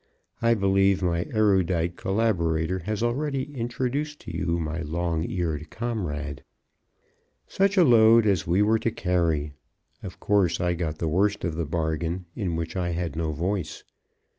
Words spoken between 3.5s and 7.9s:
introduced to you my long eared comrade. Such a